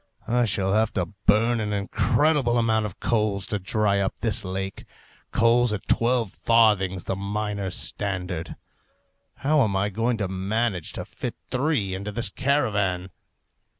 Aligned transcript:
I 0.27 0.45
shall 0.45 0.73
have 0.73 0.91
to 0.93 1.09
burn 1.27 1.59
an 1.59 1.73
incredible 1.73 2.57
amount 2.57 2.87
of 2.87 2.99
coals 2.99 3.45
to 3.45 3.59
dry 3.59 3.99
up 3.99 4.19
this 4.21 4.43
lake 4.43 4.85
coals 5.31 5.71
at 5.71 5.87
twelve 5.87 6.31
farthings 6.33 7.03
the 7.03 7.15
miners' 7.15 7.75
standard! 7.75 8.55
How 9.45 9.61
am 9.63 9.75
I 9.75 9.89
going 9.89 10.17
to 10.17 10.27
manage 10.27 10.93
to 10.93 11.05
fit 11.05 11.35
three 11.51 11.93
into 11.93 12.11
this 12.11 12.31
caravan? 12.31 13.11